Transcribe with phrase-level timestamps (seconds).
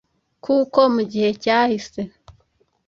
[0.43, 2.01] Kuko mu gihe cyahise,